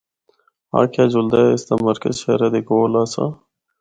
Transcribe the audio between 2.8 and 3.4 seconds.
آسا۔